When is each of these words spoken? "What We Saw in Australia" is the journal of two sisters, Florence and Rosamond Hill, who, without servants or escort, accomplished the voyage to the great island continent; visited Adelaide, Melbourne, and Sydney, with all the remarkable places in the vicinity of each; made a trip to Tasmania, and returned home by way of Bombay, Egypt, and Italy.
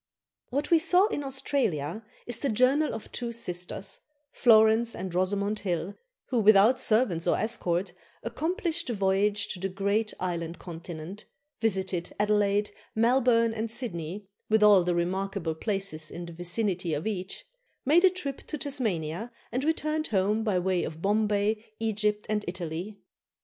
"What 0.49 0.71
We 0.71 0.79
Saw 0.79 1.05
in 1.09 1.23
Australia" 1.23 2.03
is 2.25 2.39
the 2.39 2.49
journal 2.49 2.91
of 2.95 3.11
two 3.11 3.31
sisters, 3.31 3.99
Florence 4.31 4.95
and 4.95 5.13
Rosamond 5.13 5.59
Hill, 5.59 5.93
who, 6.29 6.39
without 6.39 6.79
servants 6.79 7.27
or 7.27 7.37
escort, 7.37 7.93
accomplished 8.23 8.87
the 8.87 8.95
voyage 8.95 9.47
to 9.49 9.59
the 9.59 9.69
great 9.69 10.11
island 10.19 10.57
continent; 10.57 11.25
visited 11.59 12.15
Adelaide, 12.19 12.71
Melbourne, 12.95 13.53
and 13.53 13.69
Sydney, 13.69 14.25
with 14.49 14.63
all 14.63 14.83
the 14.83 14.95
remarkable 14.95 15.53
places 15.53 16.09
in 16.09 16.25
the 16.25 16.33
vicinity 16.33 16.95
of 16.95 17.05
each; 17.05 17.45
made 17.85 18.03
a 18.03 18.09
trip 18.09 18.39
to 18.47 18.57
Tasmania, 18.57 19.31
and 19.51 19.63
returned 19.63 20.07
home 20.07 20.43
by 20.43 20.57
way 20.57 20.83
of 20.83 21.03
Bombay, 21.03 21.63
Egypt, 21.79 22.25
and 22.27 22.43
Italy. 22.47 22.97